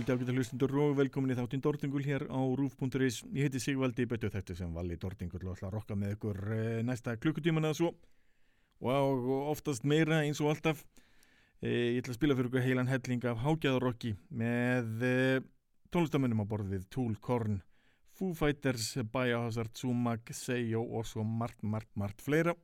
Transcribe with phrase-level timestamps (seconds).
[0.00, 3.18] kvöldi ágæta hlustundur og velkomin í þáttinn Dordingul hér á rúf.is.
[3.36, 6.78] Ég heiti Sigvaldi, betur þetta sem vali Dordingul og ætla að rokka með ykkur eh,
[6.88, 7.90] næsta klukkutíman eða svo.
[8.80, 10.80] Og oftast meira eins og alltaf.
[11.60, 15.44] Eh, Ég ætla að spila fyrir ykkur heilan helling af hágæðarokki með eh,
[15.92, 17.60] tónlistamönnum á borð við Tool, Korn,
[18.16, 22.56] Foo Fighters, Biohazard, Sumac, Seyo og svo margt, margt, margt fleira.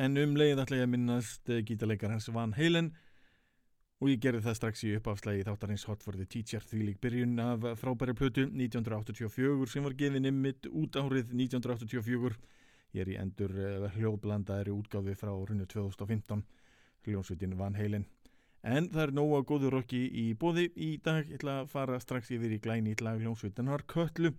[0.00, 2.94] En um leið ætla ég að minnast eh, gítarleikarans Van Halen
[4.02, 7.38] og ég gerði það strax í uppafslægi þáttarins Hot for the Teacher því lík byrjun
[7.42, 12.34] af frábæri plötu 1984 sem var gefin ymmit út árið 1984
[12.94, 13.54] ég er í endur
[13.96, 16.44] hljóðblandaðri útgáfi frá árinu 2015
[17.04, 18.06] hljónsvitin Van Halen.
[18.64, 22.30] En það er nóga góður rocki í bóði í dag, ég ætla að fara strax
[22.32, 24.32] yfir í glænýtt lag hljónsvitanar Köllu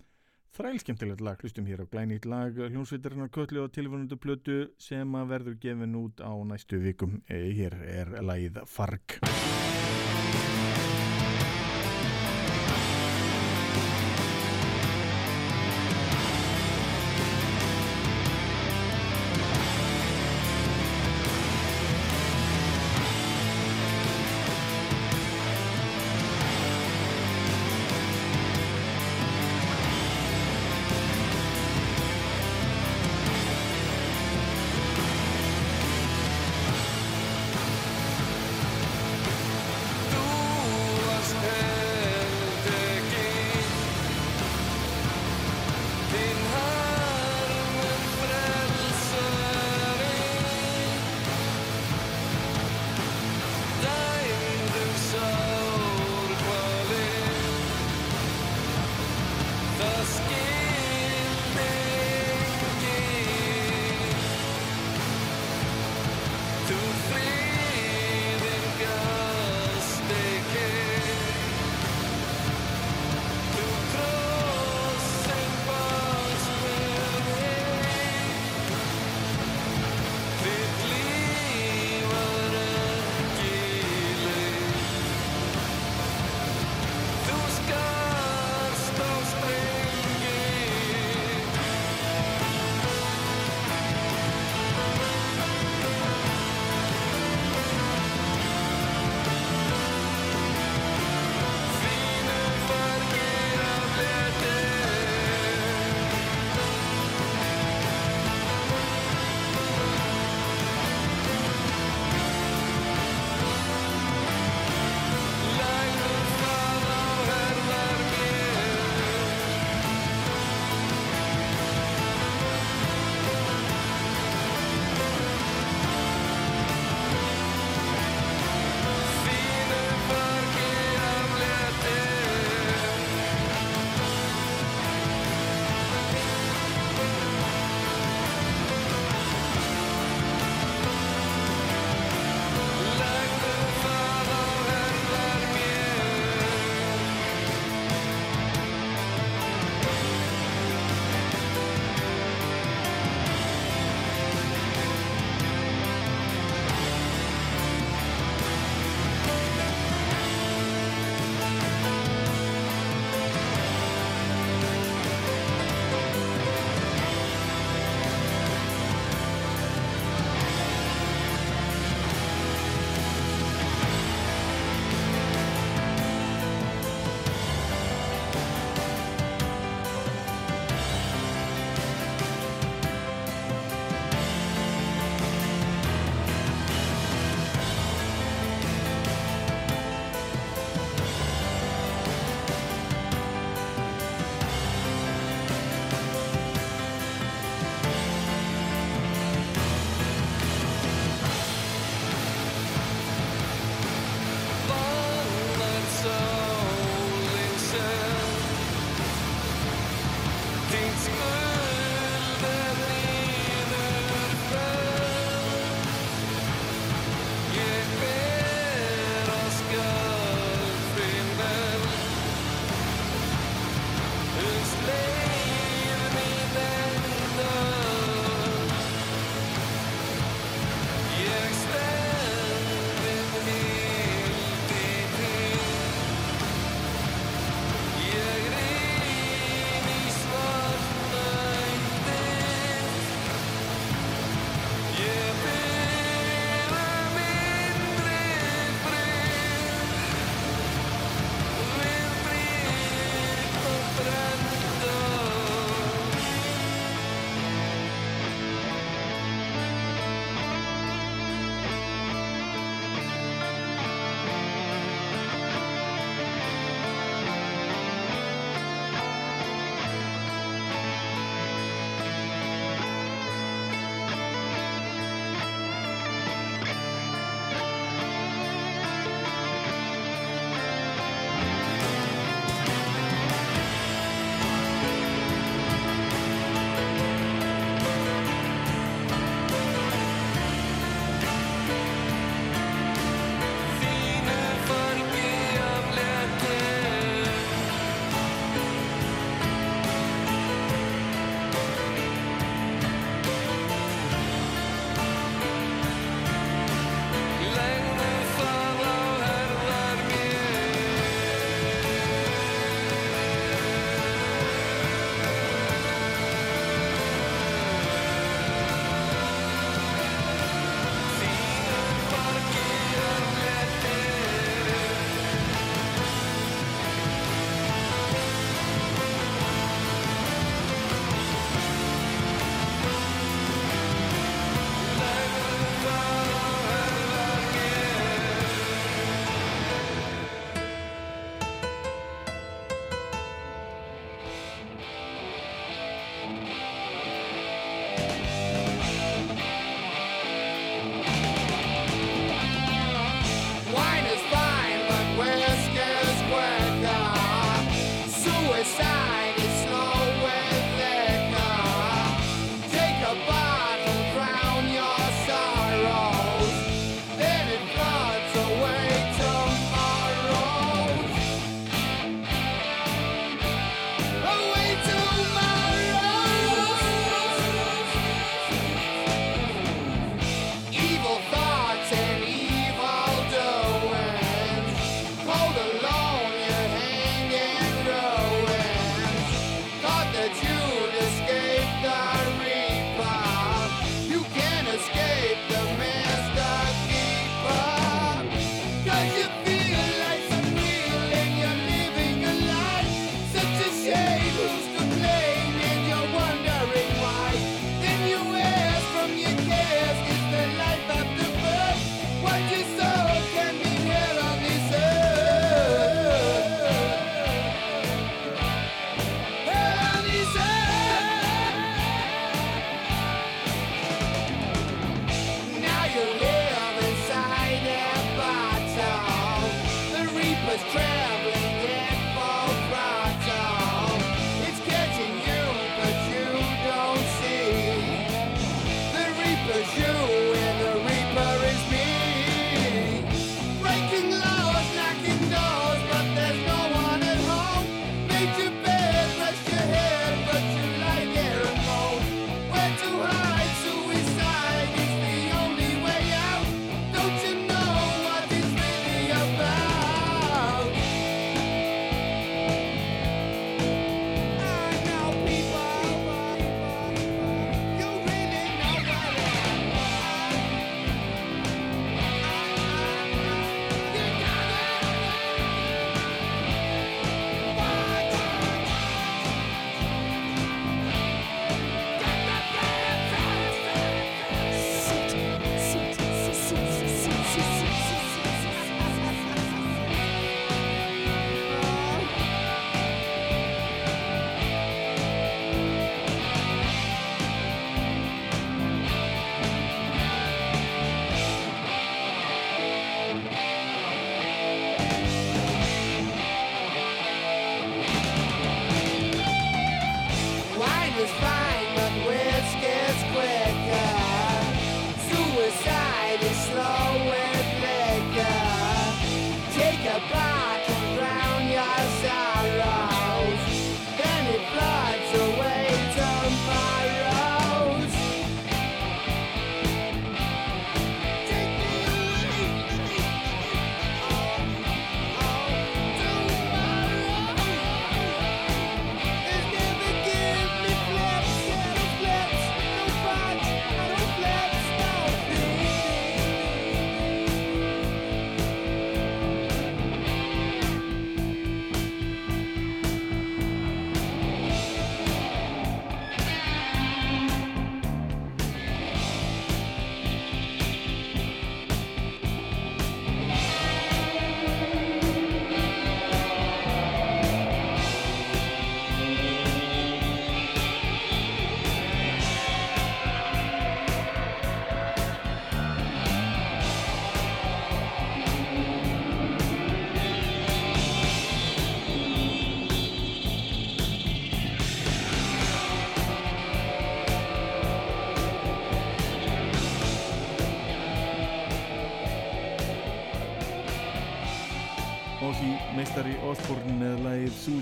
[0.55, 5.59] þrælskemmtilegt lag, hlustum hér á glænýtt lag hljónsvitarinnar Köllu og tilvonundu plötu sem að verður
[5.67, 9.19] gefin út á næstu vikum, Eh, hér er lagið Farg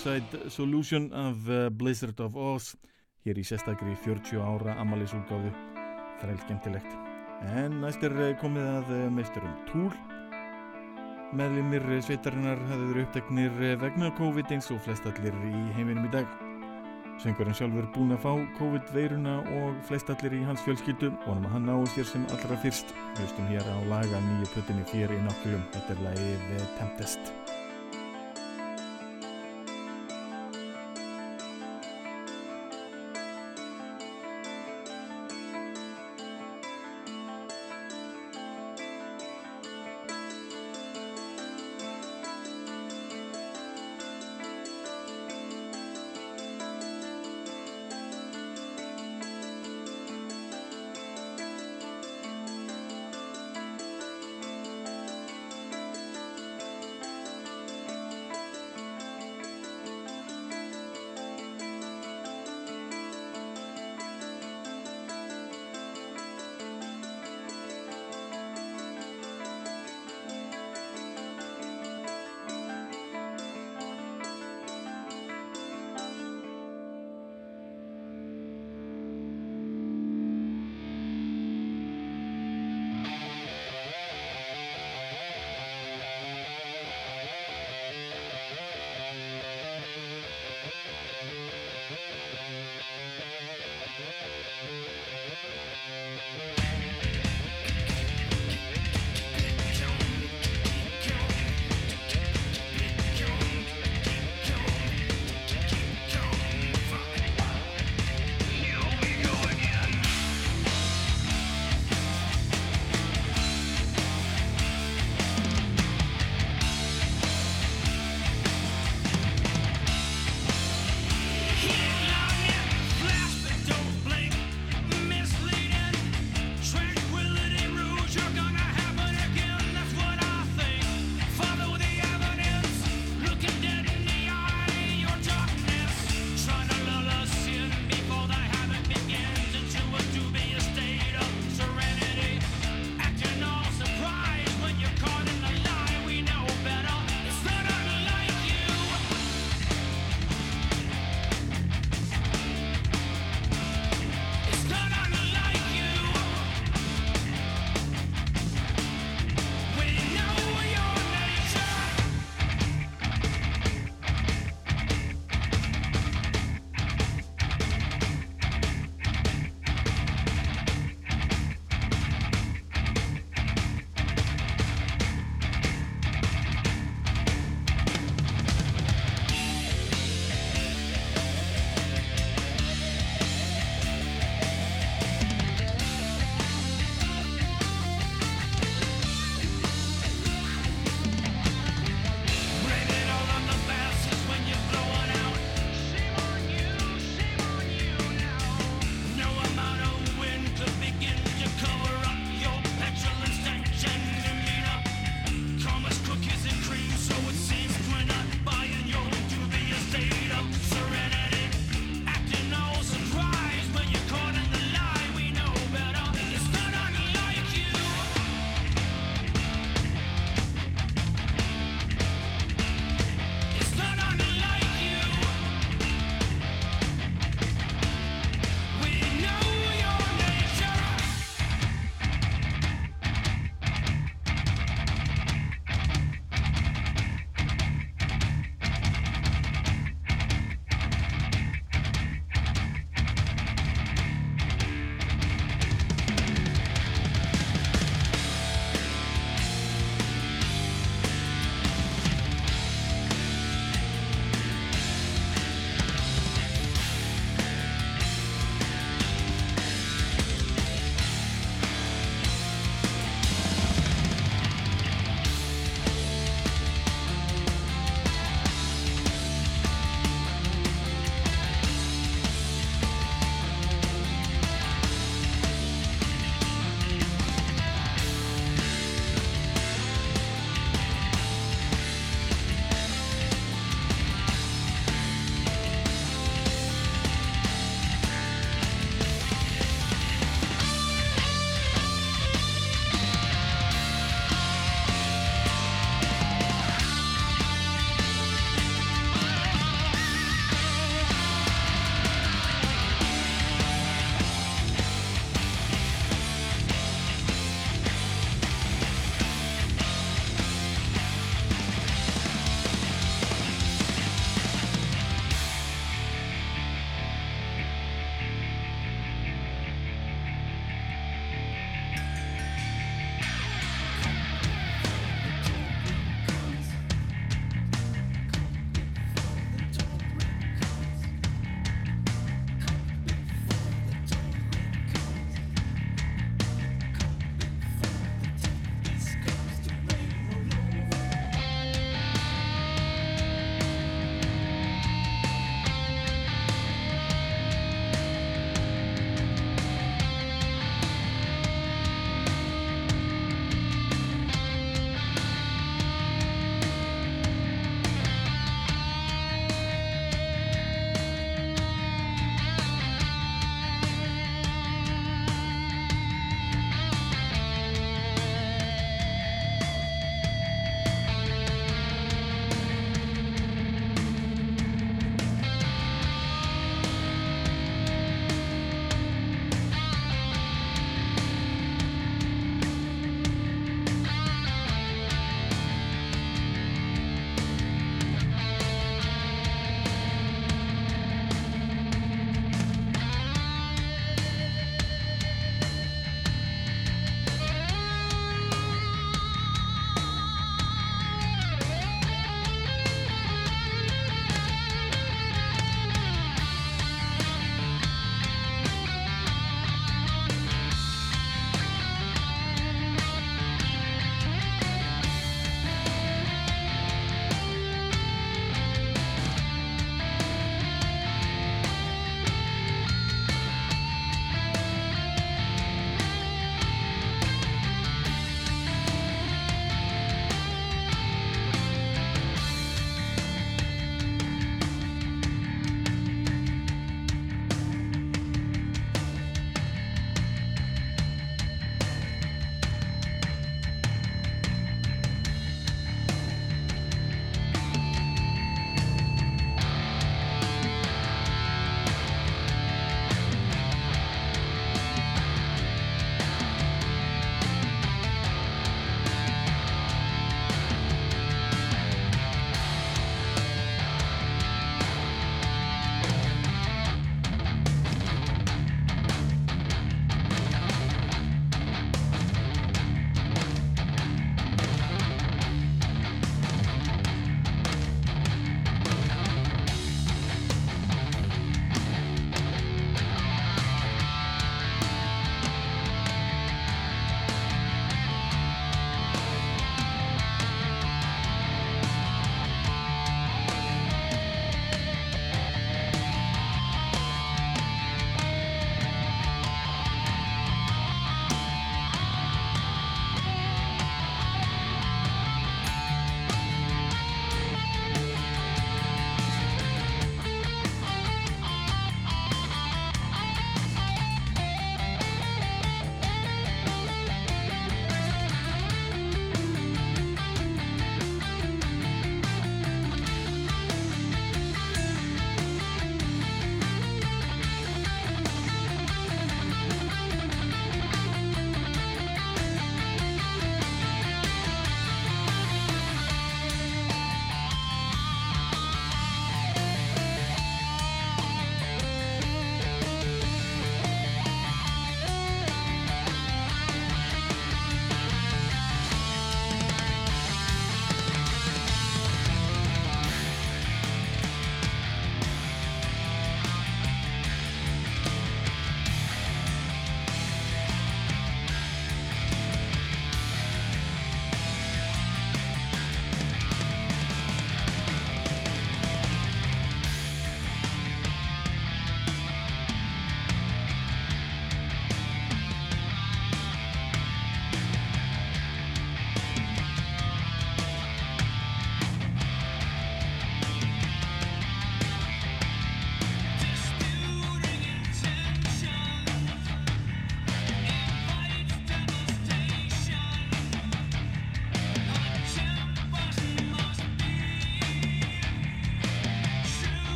[0.00, 2.72] Suicide Solution af uh, Blizzard of Oz
[3.26, 5.50] hér í sérstakri 40 ára amalisúlgáðu
[6.22, 6.94] þræl skemmtilegt
[7.52, 9.92] en næst er uh, komið að uh, meisturum Tool
[11.36, 16.32] meðlimir sveitarinnar hafði verið uppteknir vegna COVID eins og flest allir í heiminum í dag
[17.20, 21.68] Söngurinn sjálfur búinn að fá COVID-veiruna og flest allir í hans fjölskyldu hann að hann
[21.68, 22.96] náðu sér sem allra fyrst.
[23.20, 25.68] Hlustum hér á laga nýju plötinni fyrir í nokkulum.
[25.76, 27.34] Þetta er lagið Tempest.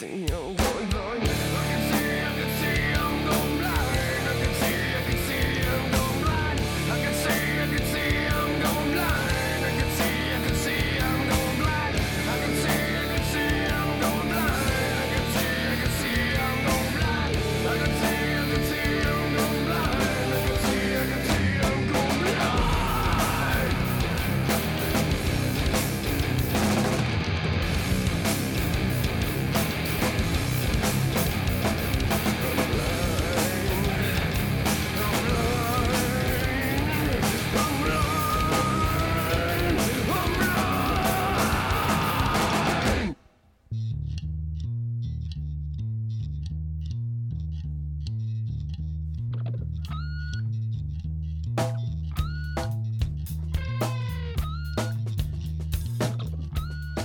[0.00, 0.39] Señor.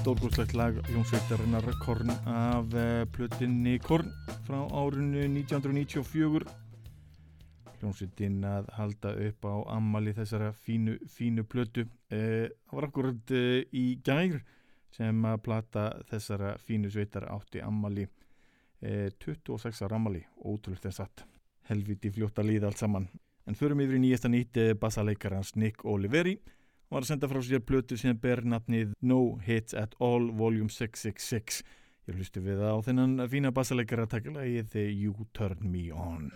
[0.06, 4.12] stórgóðslegt lag Jónsveitarinnar Korn af eh, plötinni Korn
[4.46, 6.46] frá árunnu 1994
[7.82, 11.88] Jónsveitin að halda upp á ammali þessara fínu, fínu plötu.
[12.14, 14.38] Eh, það eh, var akkurat eh, í gær
[14.94, 21.26] sem að plata þessara fínu sveitar átti ammali eh, 26 ammali, ótrúlega satt.
[21.72, 23.10] Helviti fljóta líð allt saman.
[23.50, 26.38] En förum yfir í nýjasta nýtt eh, bassaleikar hans Nick Oliveri
[26.96, 30.62] var að senda frá sér plötu sem ber nafnið No Hits at All Vol.
[30.72, 31.64] 666.
[32.08, 36.30] Ég hlusti við það á þennan fína bassaleikara takilægið You Turn Me On.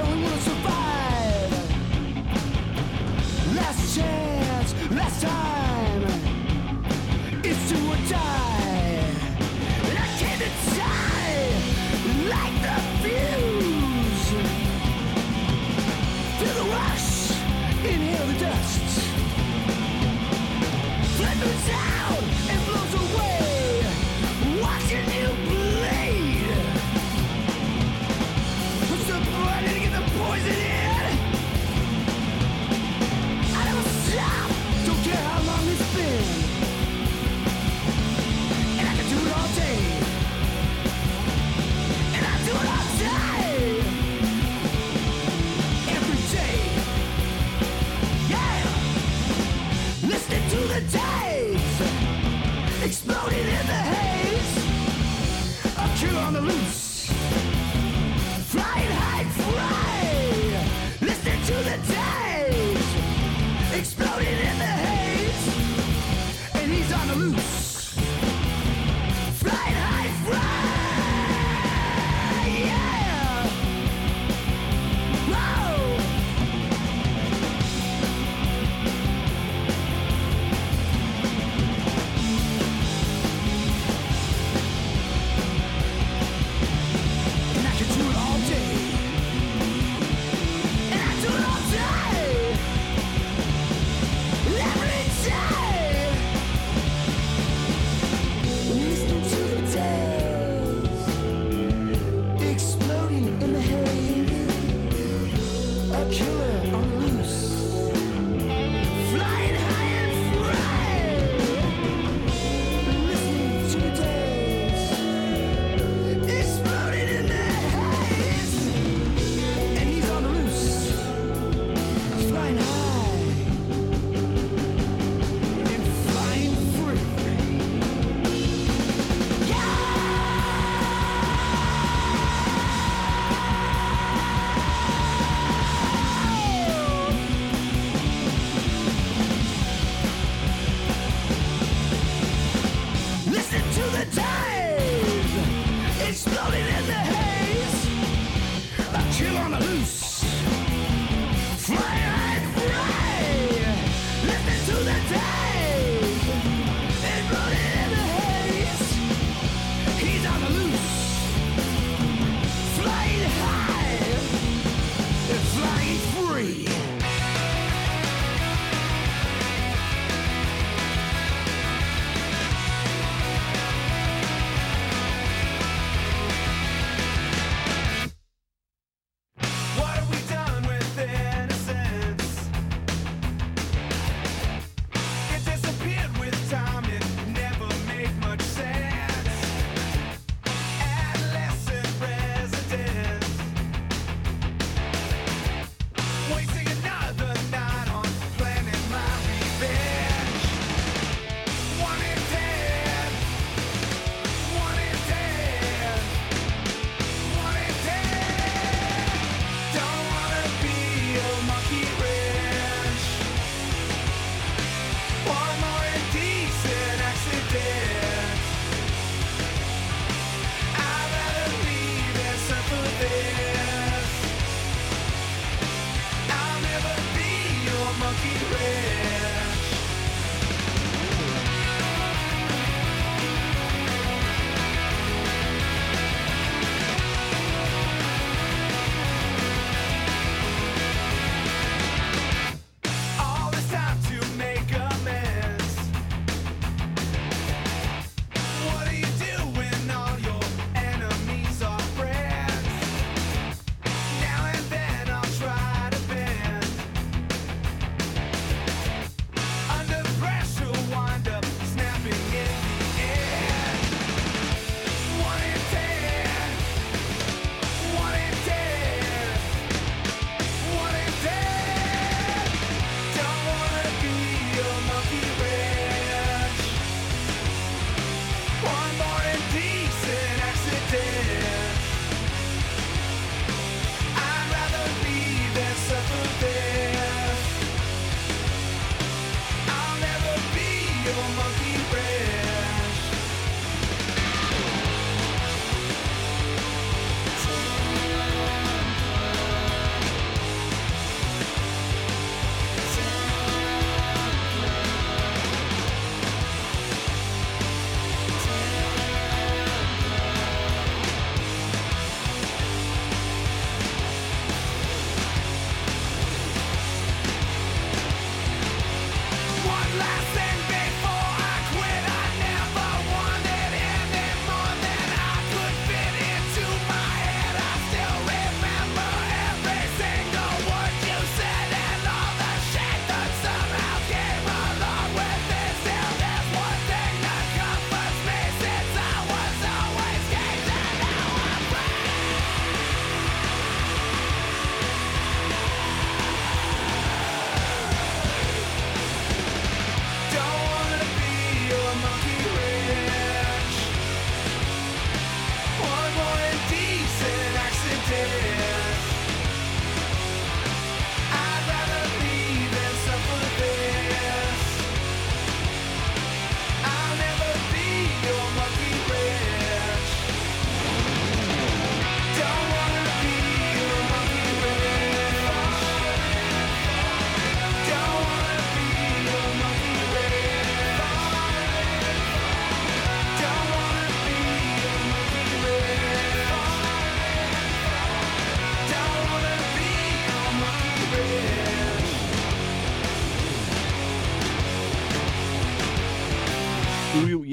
[0.00, 1.52] only wanna survive.
[3.56, 5.63] Last chance, last time.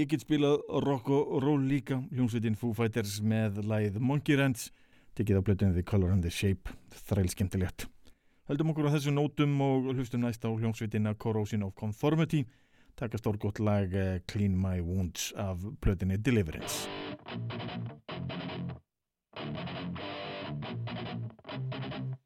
[0.02, 4.72] Ég get spilað rock og roll líka, hljómsveitin Foo Fighters með lagið Monkey Ranch,
[5.18, 6.74] tekið á blötunni The Color and the Shape,
[7.10, 7.86] þræl skemmtilegt.
[8.50, 12.48] Höldum okkur á þessu nótum og hlustum næst á hljómsveitina Corrosion of Conformity,
[12.98, 16.90] taka stórgótt lag eh, Clean My Wounds af blötunni Deliverance.
[21.52, 22.18] Help me,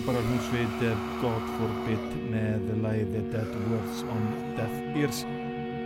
[0.00, 4.22] um frábæra hljómsveit eh, God Forbid með lagið Dead Words on
[4.56, 5.24] Deaf Ears.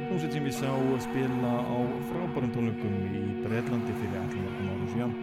[0.07, 0.71] Hljómsveit sem ég sá
[1.03, 1.79] spila á
[2.11, 5.17] frábærum tónleikum í Breitlandi fyrir allir mörgum árum síðan.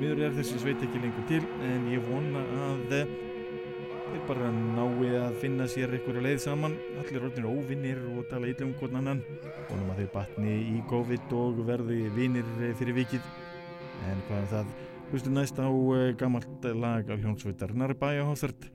[0.00, 5.38] Miður er þessi sveit ekki lengur til en ég vona að þeir bara nái að
[5.44, 6.74] finna sér einhverja leið saman.
[7.04, 9.22] Allir orðinir óvinnir og tala illa um hvern annan.
[9.68, 13.30] Vonum að þeir batni í COVID og verði vinnir fyrir vikið.
[14.10, 14.74] En hvað er það
[15.14, 18.66] Hlustu næst á uh, gammalt lag af hljónsveitarnar Biohazard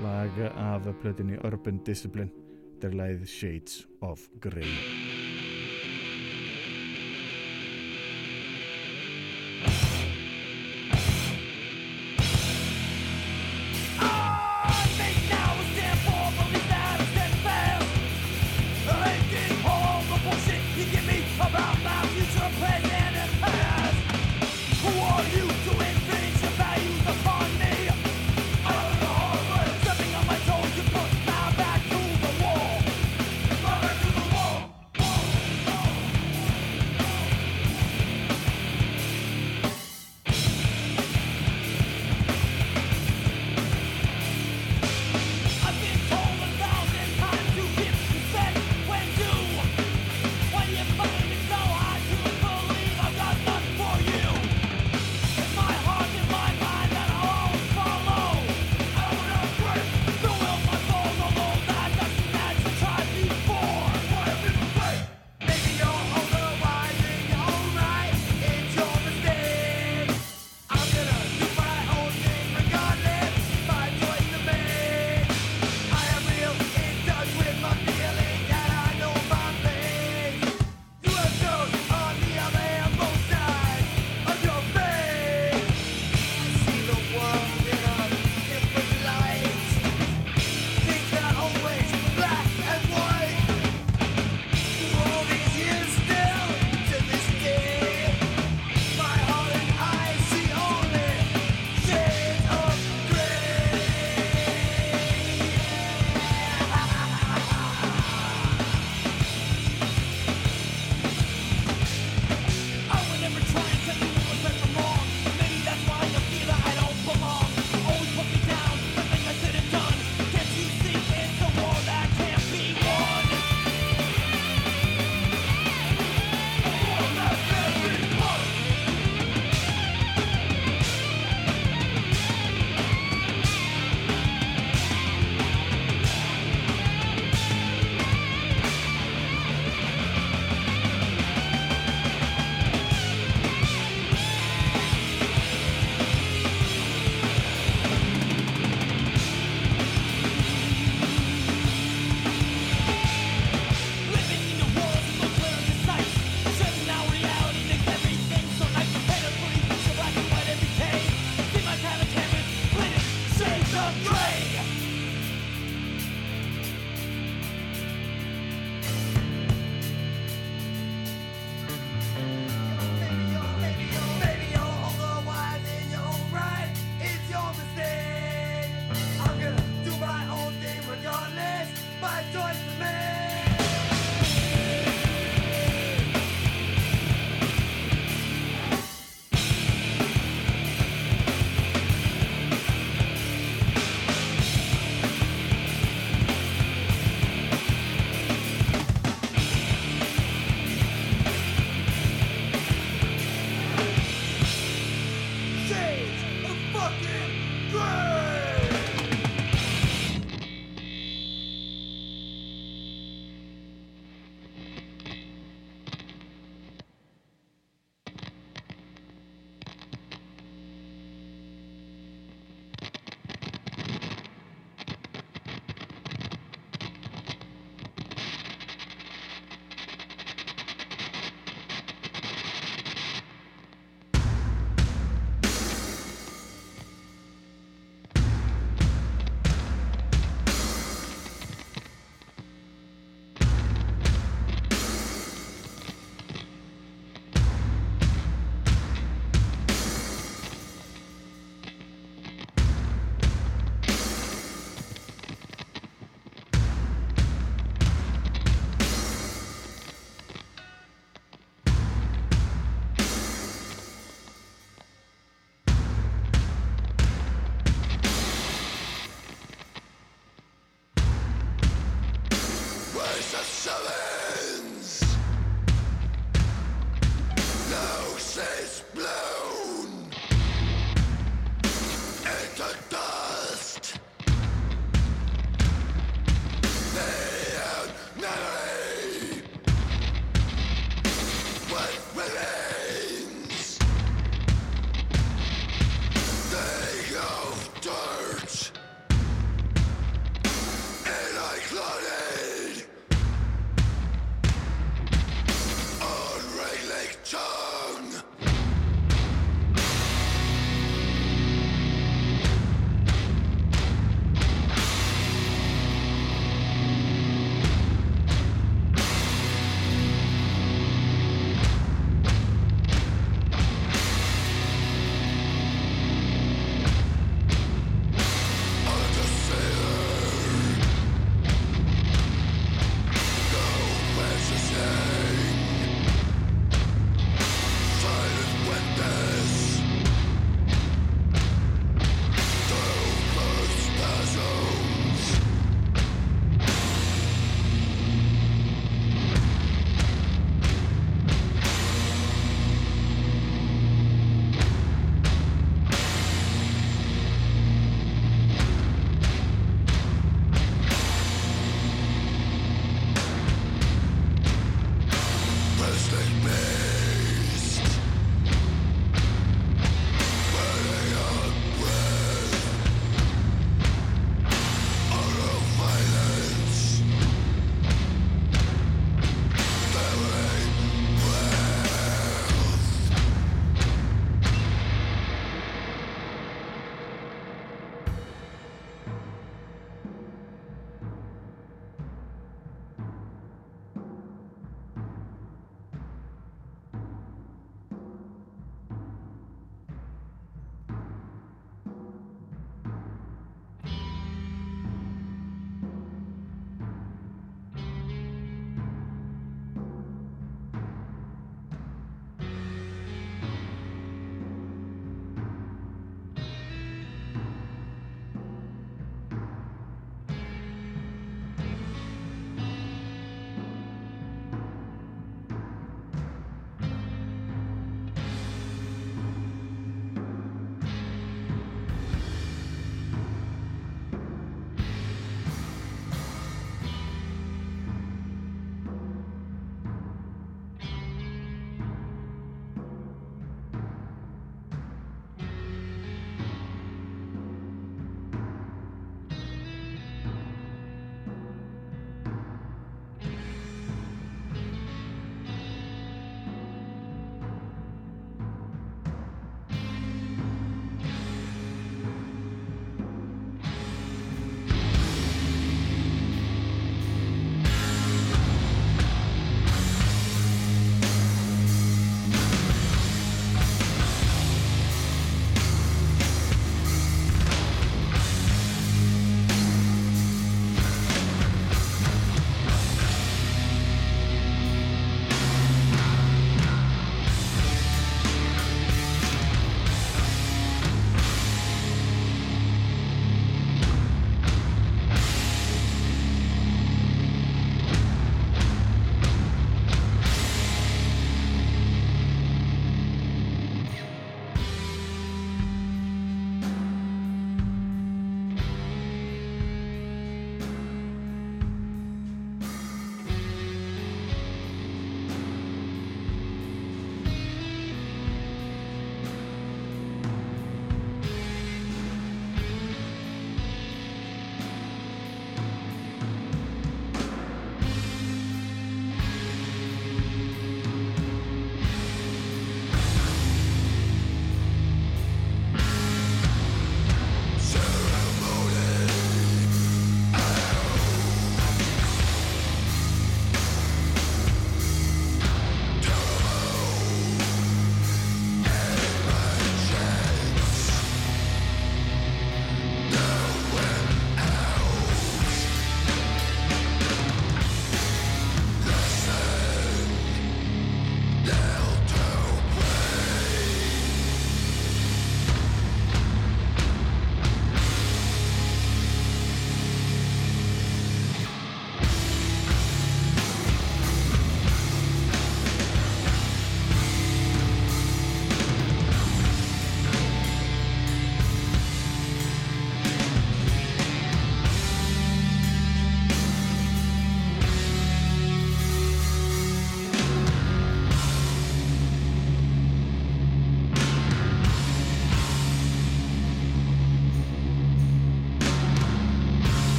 [0.00, 2.32] lag af plötinni Urban Discipline.
[2.80, 5.11] Þetta er lagið Shades of Grey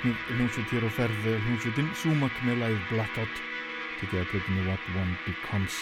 [0.00, 3.40] mögnuð hljómsveit hér á ferð hljómsveitin Sumac með læð Blackout
[4.00, 5.76] tekið að plötunni What One Becomes.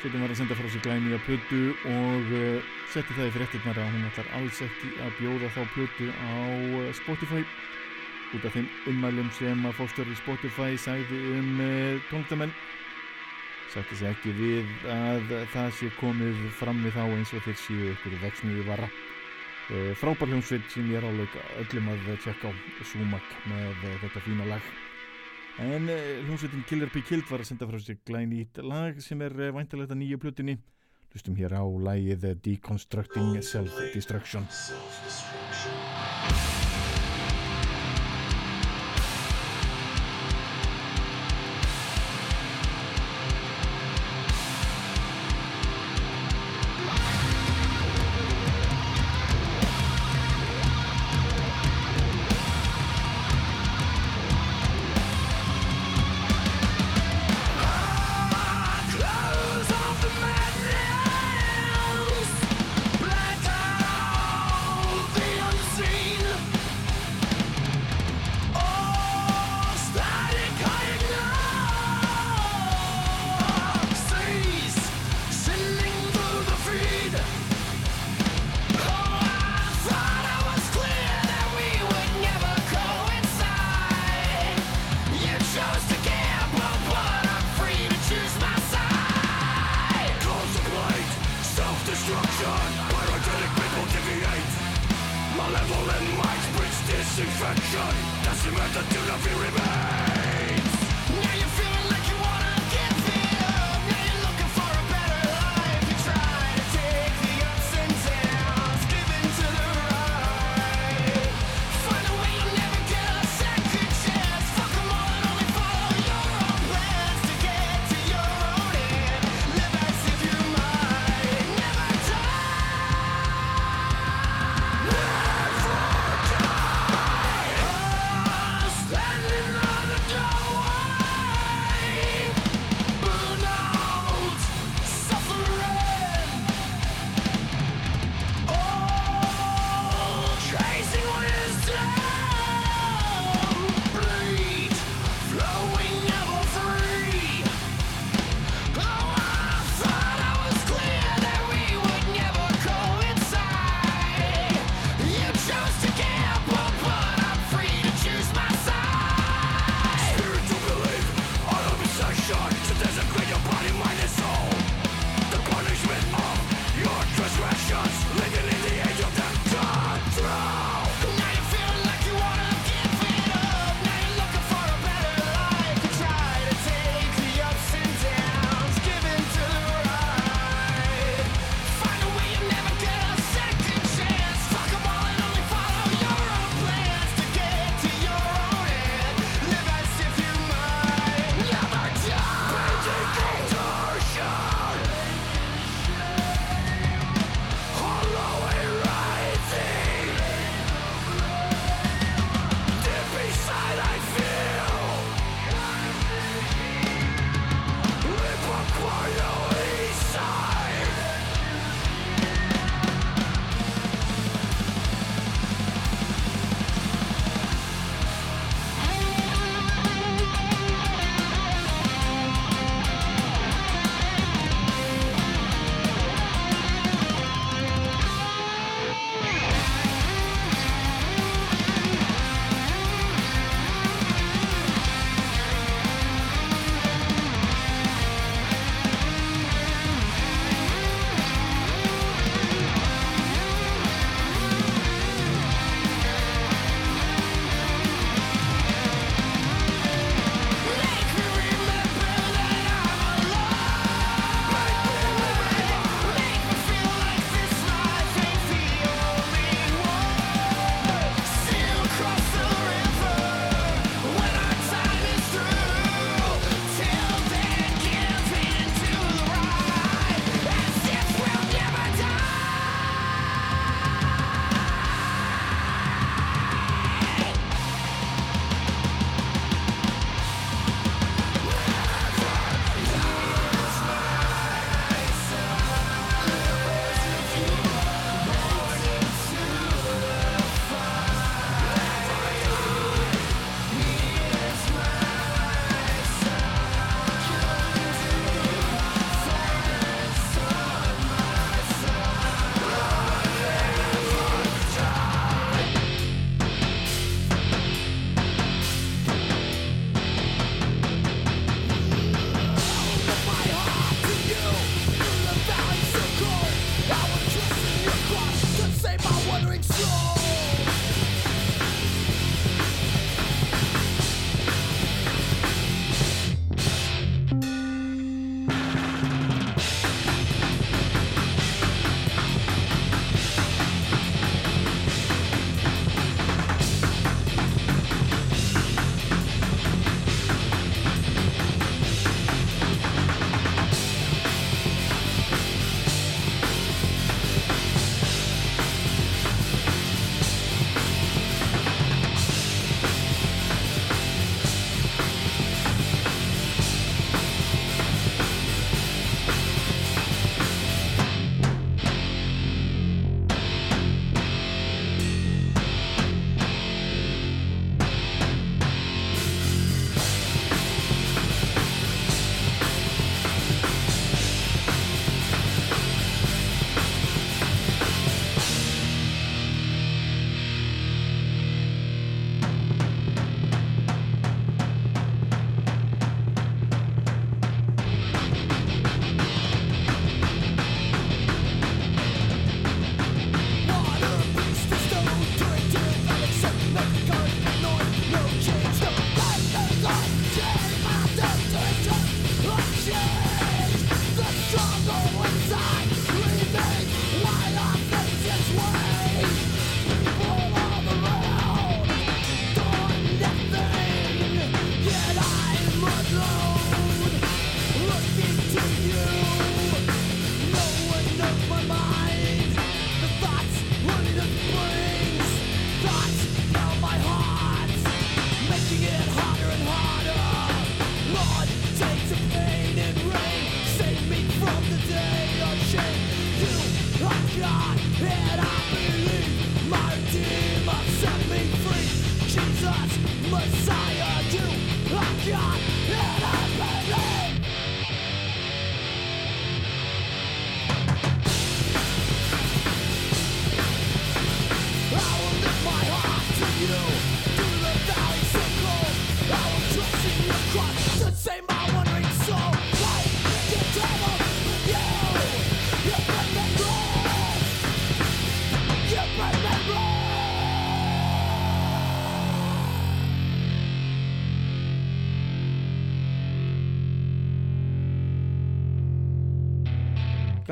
[0.00, 1.60] Sveitin var að senda frá sig glæni að plötu
[1.90, 6.08] og uh, setti það í fréttinnar að hún ætlar alls ekki að bjóða þá plötu
[6.08, 7.44] á uh, Spotify.
[8.34, 12.54] Út af þeim ummælum sem að fórstöru Spotify sagði um uh, tónlistamenn.
[13.74, 17.90] Sætti sig ekki við að það sé komið fram við þá eins og þeir séu
[17.92, 18.88] ykkur vexniði vara.
[18.88, 19.13] Uh,
[20.00, 22.52] frábær hljómsveit sem ég er álega öllum að tjekka á.
[22.90, 24.70] Sumac með uh, þetta fína lag.
[25.64, 29.36] En uh, hljómsveitin Killer Be Killed var að senda frá sig glænýtt lag sem er
[29.56, 30.58] væntalegt að nýju plutinni
[31.14, 34.50] hlustum hér á lagið Deconstructing Self-Destruction.
[34.50, 35.83] Close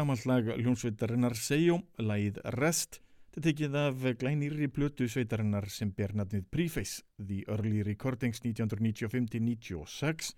[0.03, 2.97] gamalt lag hljónsveitarinnar Seijó, lagið Rest.
[3.31, 10.33] Þetta tekið af glænýri plötu sveitarinnar sem ber nafnið Preface, The Early Recordings 1995-96.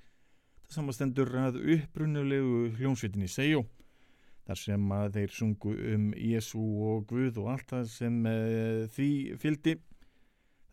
[0.67, 3.63] Það samastendur að upprunulegu hljónsveitinni Seijó,
[4.45, 6.61] þar sem að þeir sungu um Jésu
[6.91, 9.11] og Guð og allt það sem uh, því
[9.41, 9.79] fyldi.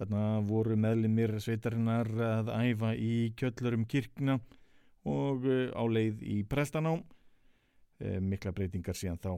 [0.02, 4.42] Þarna voru meðlimir sveitarinnar að æfa í kjöllurum kirkna
[5.08, 7.21] og uh, á leið í prestanám Eh,
[8.22, 9.32] mikla breytingar síðan þá.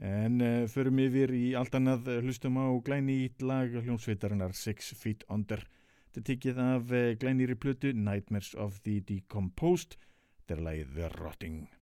[0.00, 5.26] En uh, förum yfir í allt annað hlustum á glæni í lag hljómsveitarinnar Six Feet
[5.28, 5.66] Under.
[6.10, 9.98] Þetta tekið af uh, glænýri plötu Nightmares of the Decomposed.
[10.40, 11.79] Þetta er lagið The Rotting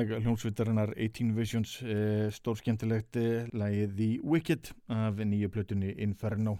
[0.00, 6.56] lag hljómsveitarinnar 18 Visions, uh, stórskemmtilegt uh, lagið The Wicked af nýju plötunni Inferno.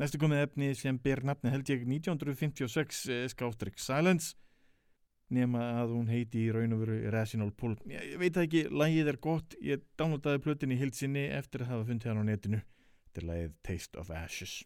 [0.00, 4.32] Næstu komið efni sem ber nafni held ég 1956 uh, Skástrík Silence
[5.32, 7.76] nema að hún heiti í raun og veru Rational Pull.
[7.90, 11.88] Ég, ég veit ekki, lagið er gott, ég downloadaði plötunni í hildsinni eftir að hafa
[11.92, 12.64] fundið hann á netinu.
[13.08, 14.62] Þetta er lagið Taste of Ashes.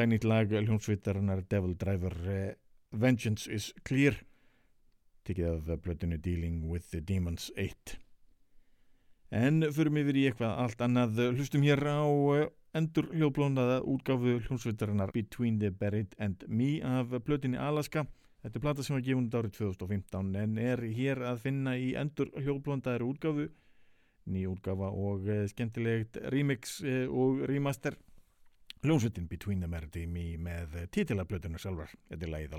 [0.00, 2.52] Glænýtt lag hljómsveitarinnar Devil Driver uh,
[3.00, 4.14] Vengeance is Clear
[5.28, 7.98] tekið af blötinu Dealing with the Demons 1
[9.30, 11.20] en förum yfir í eitthvað allt annað.
[11.36, 17.60] Hlustum hér á uh, endur hljóðblónaða útgáfu hljómsveitarinnar Between the Buried and Me af blötinu
[17.60, 18.06] Alaska.
[18.40, 22.32] Þetta er plata sem var gefund árið 2015 en er hér að finna í endur
[22.40, 23.50] hljóðblóndaðari útgáfu.
[24.32, 26.80] Ný útgáfa og uh, skemmtilegt remix
[27.12, 28.00] og remaster
[28.82, 31.92] hljómsveitin Between the Merdy Me með titilablötunar sjálfar.
[32.08, 32.54] Þetta er lagið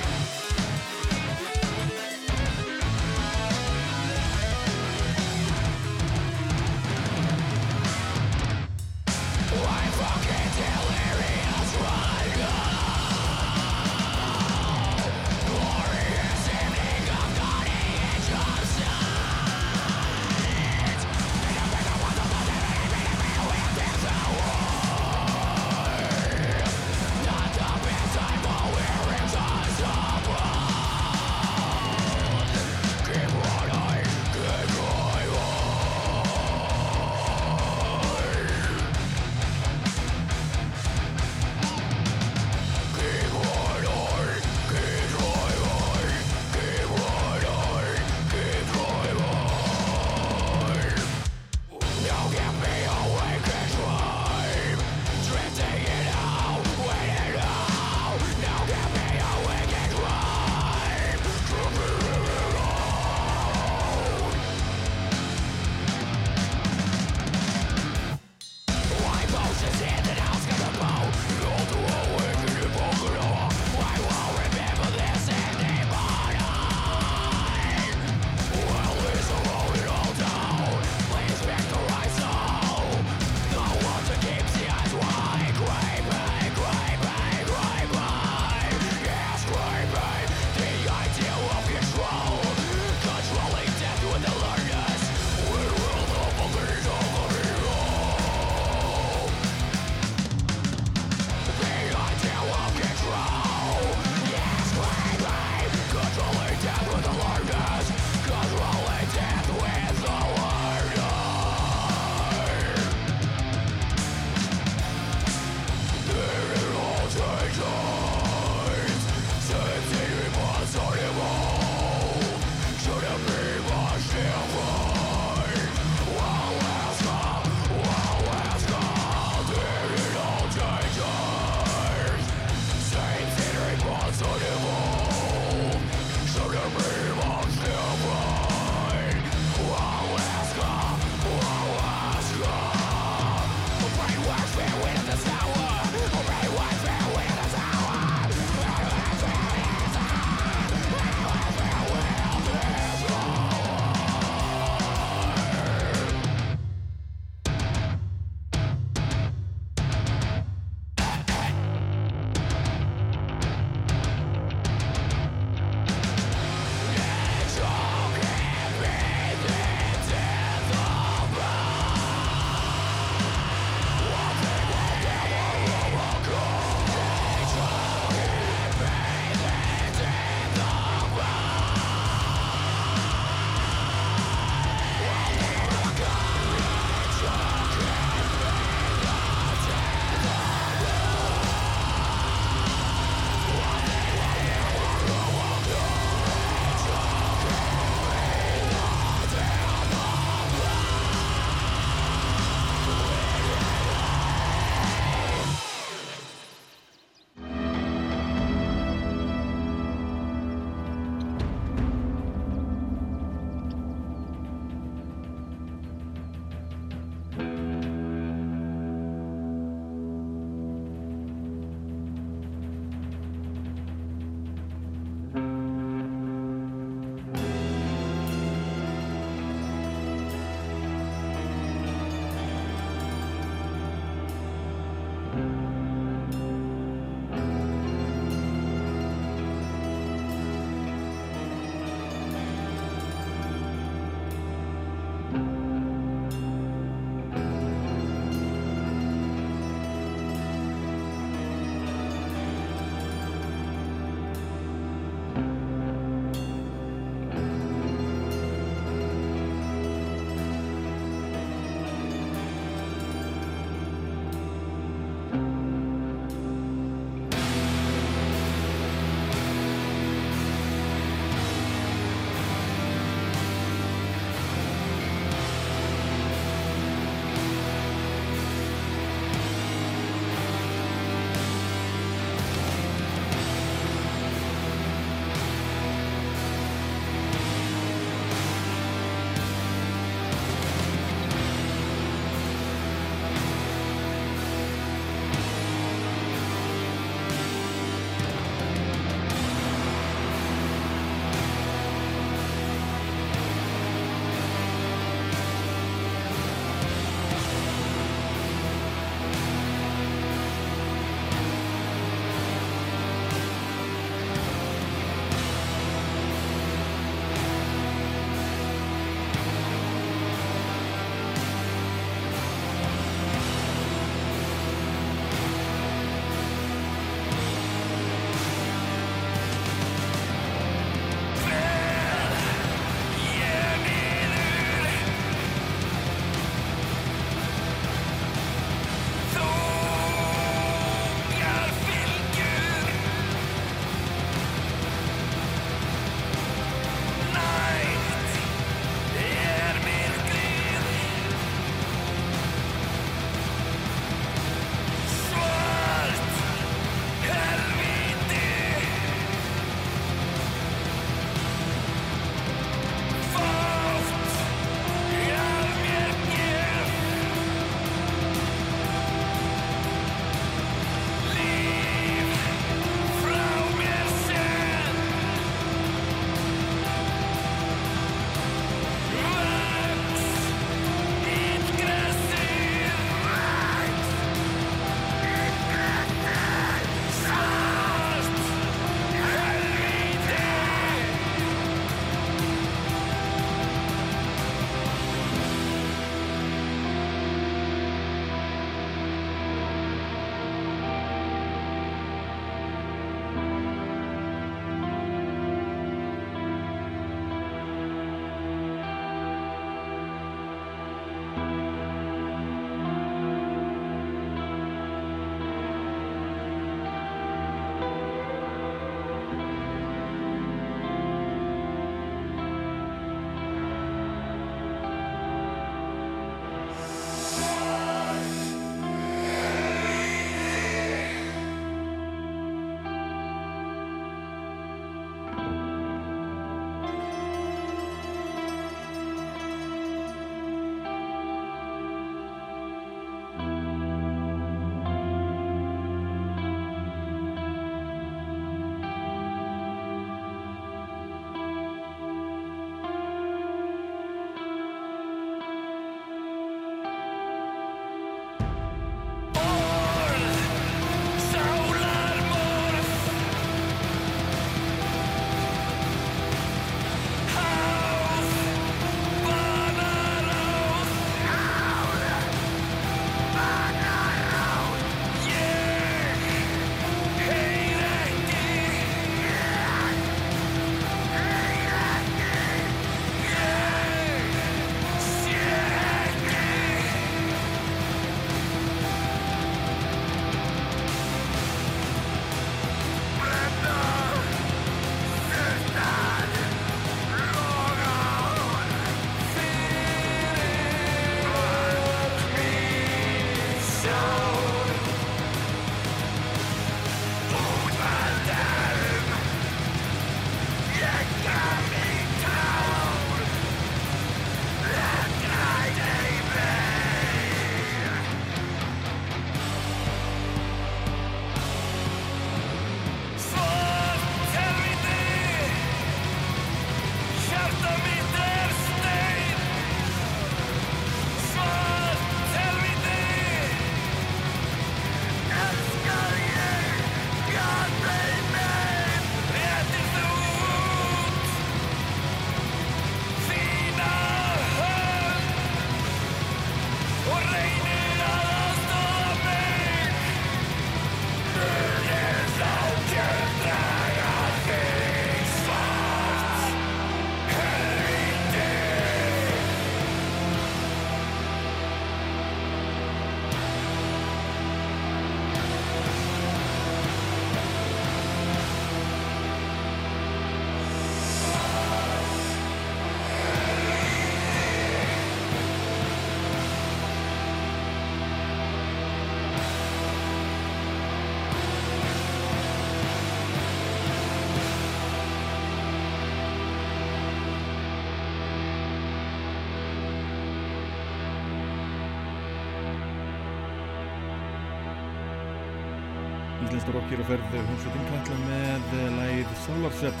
[596.90, 600.00] Rockir og ferð hljómsveitin Katla með lægið Sálarsöpp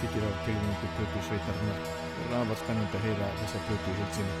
[0.00, 1.82] þykir á tilvöndu plötu sveitarnar
[2.30, 4.38] rafar spennandi að heyra þessa plötu hilsinni.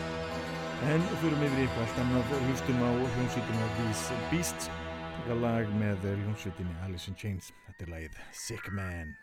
[0.94, 4.72] En fyrir yfir eitthvað allt annað hlustum á hljómsveitina These Beasts
[5.18, 7.52] taka lag með hljómsveitinni Alice in Chains.
[7.68, 9.16] Þetta er lægið Sick Man.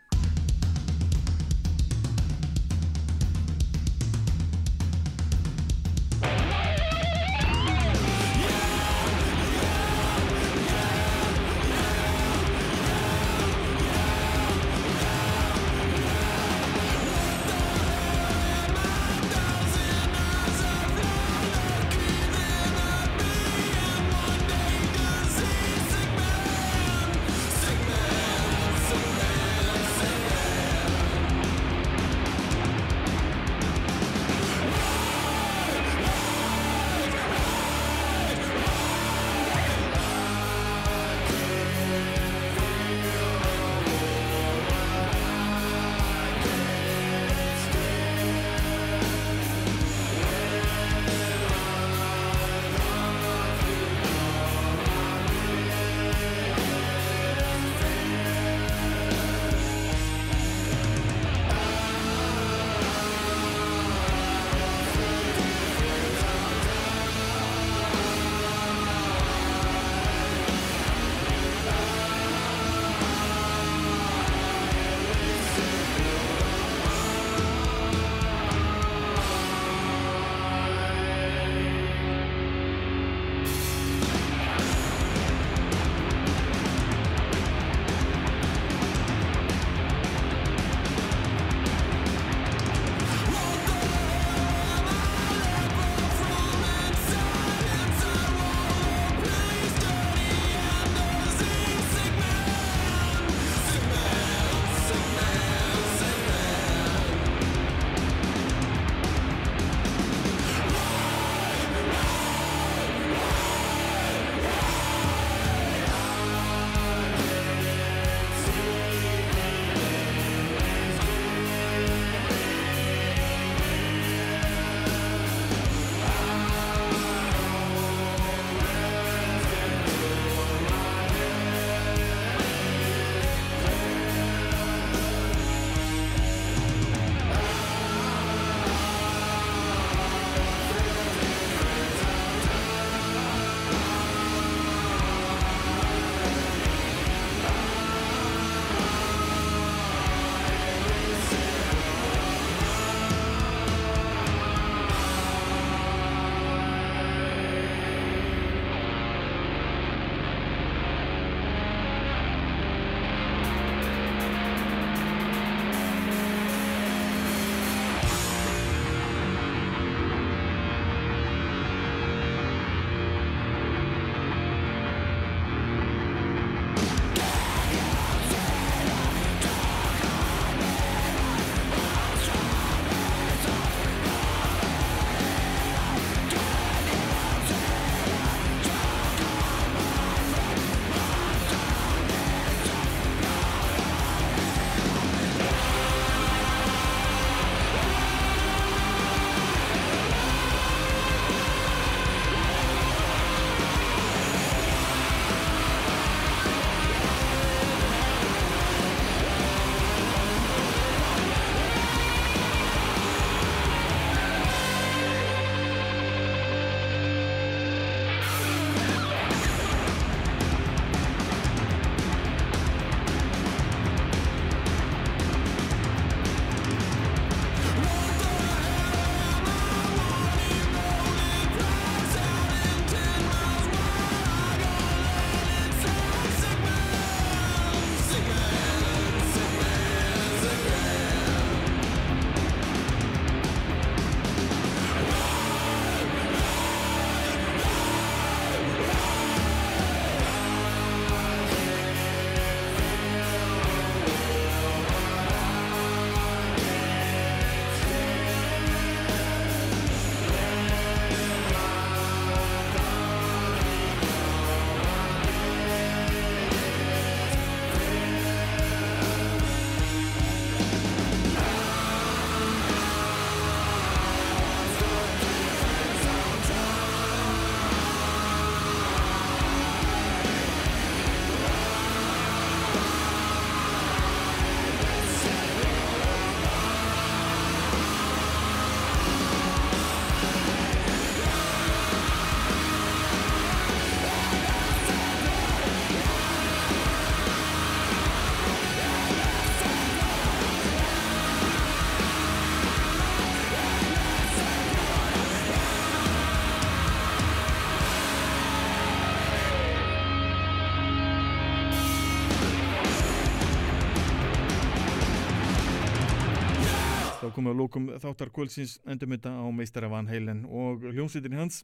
[317.36, 321.62] komum við að lókum þáttar kvöldsins endurmynda á meistara Van Halen og hljómsýtin hans.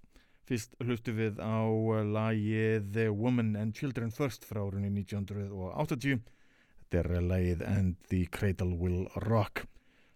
[0.48, 1.60] Fyrst hlustu við á
[2.08, 6.22] lagið The Woman and Children First frá árunni 1980.
[6.88, 9.66] Þetta er lagið And the Cradle Will Rock.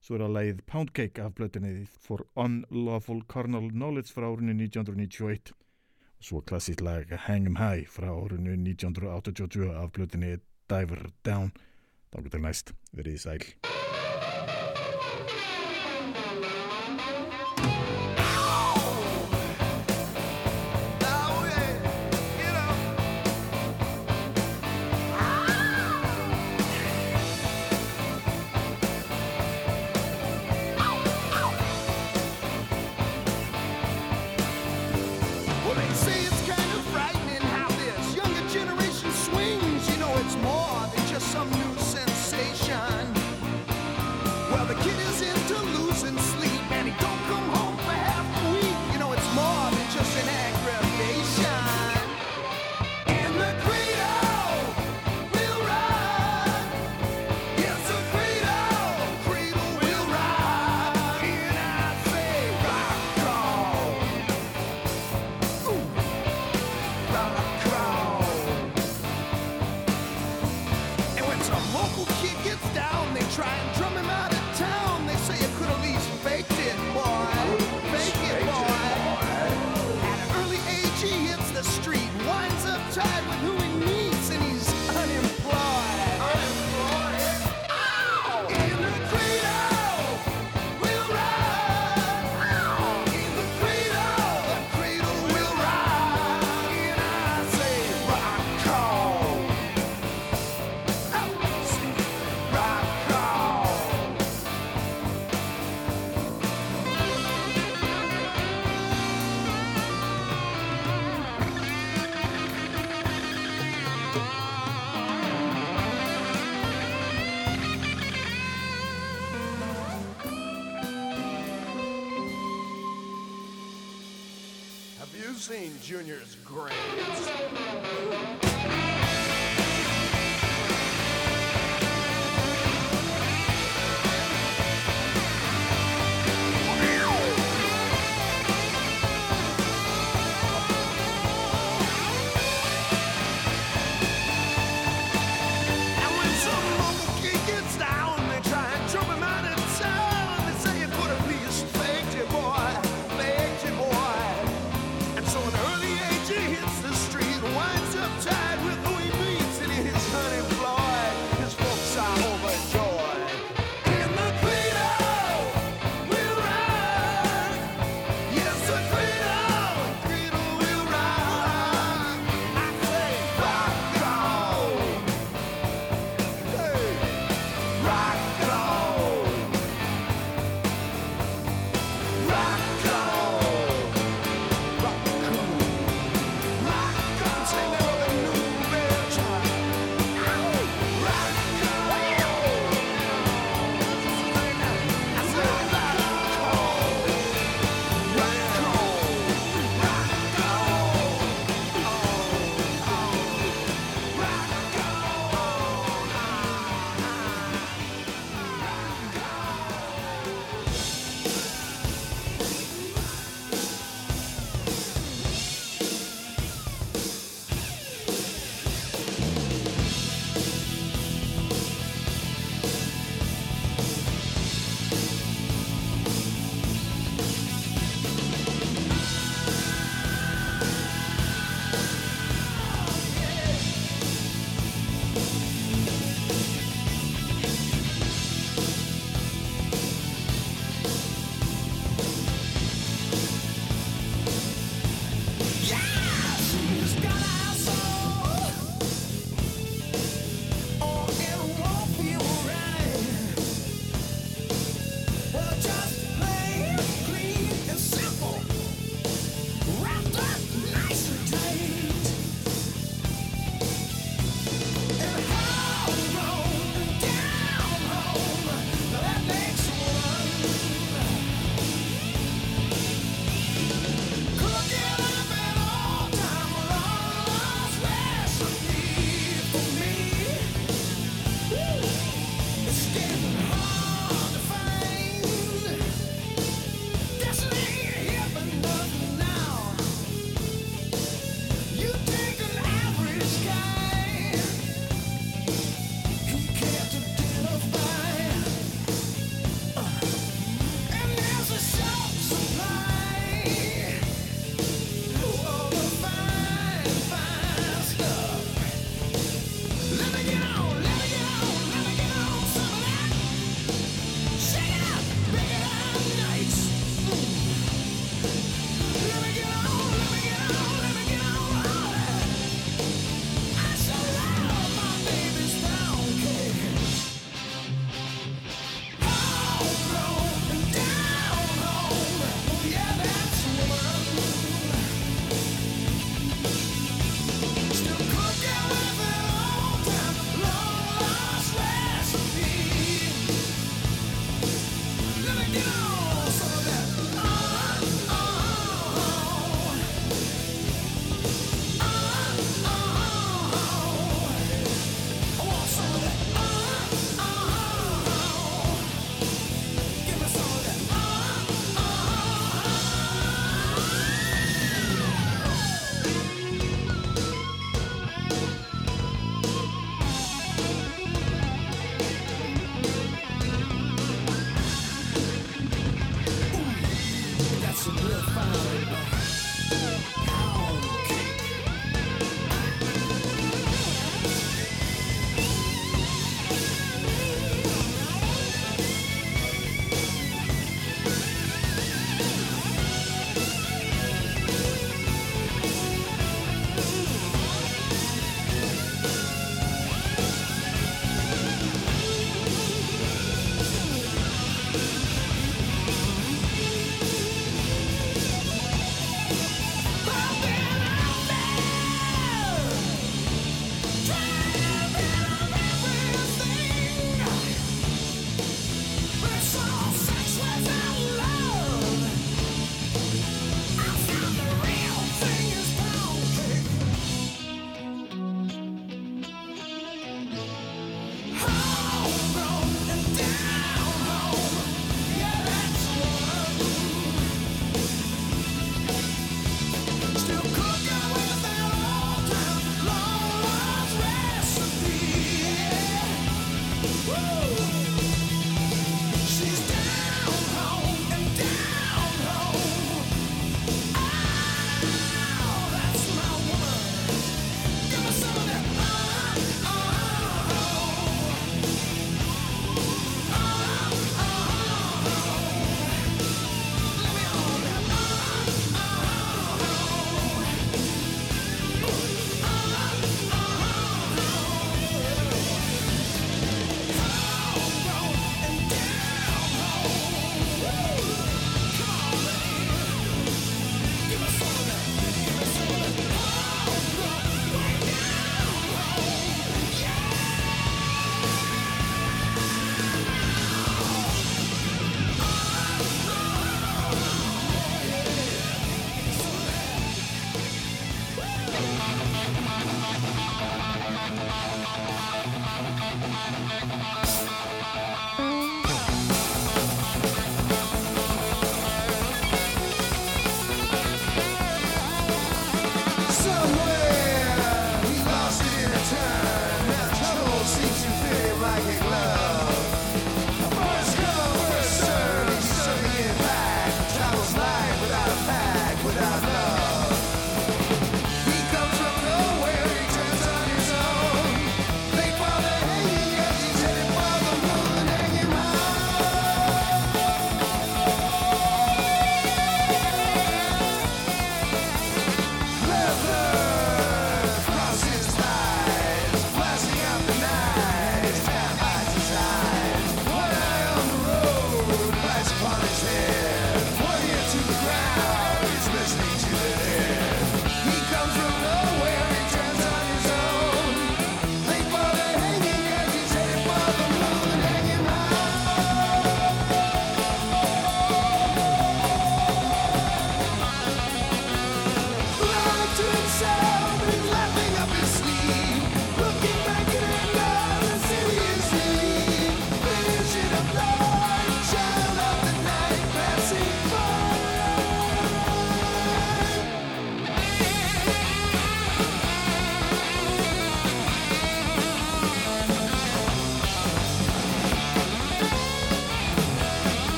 [0.00, 5.52] Svo er að lagið Pound Cake af blötunni For Unlawful Carnal Knowledge frá árunni 1991.
[6.20, 11.52] Svo klassíkt lag Hang 'em High frá árunni 1988 af blötunni Diver Down.
[12.12, 13.44] Dangur til næst, verið í sæl.